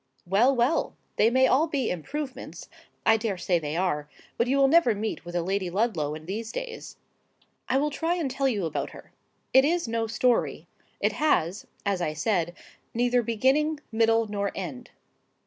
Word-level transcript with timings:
Well, 0.25 0.55
well! 0.55 0.95
they 1.17 1.29
may 1.29 1.45
all 1.45 1.67
be 1.67 1.91
improvements,—I 1.91 3.17
dare 3.17 3.37
say 3.37 3.59
they 3.59 3.77
are; 3.77 4.09
but 4.35 4.47
you 4.47 4.57
will 4.57 4.67
never 4.67 4.95
meet 4.95 5.23
with 5.23 5.35
a 5.35 5.43
Lady 5.43 5.69
Ludlow 5.69 6.15
in 6.15 6.25
these 6.25 6.51
days. 6.51 6.97
I 7.69 7.77
will 7.77 7.91
try 7.91 8.15
and 8.15 8.31
tell 8.31 8.47
you 8.47 8.65
about 8.65 8.89
her. 8.97 9.11
It 9.53 9.63
is 9.63 9.87
no 9.87 10.07
story: 10.07 10.65
it 10.99 11.11
has, 11.11 11.67
as 11.85 12.01
I 12.01 12.13
said, 12.13 12.55
neither 12.95 13.21
beginning, 13.21 13.79
middle, 13.91 14.25
nor 14.25 14.51
end. 14.55 14.89